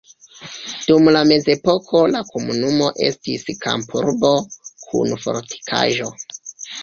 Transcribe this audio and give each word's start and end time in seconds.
Dum 0.85 1.09
la 1.15 1.19
mezepoko 1.31 1.99
la 2.13 2.21
komunumo 2.29 2.87
estis 3.09 3.45
kampurbo 3.67 4.33
kun 4.87 5.13
fortikaĵo. 5.27 6.11